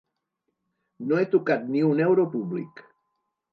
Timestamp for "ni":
1.75-1.85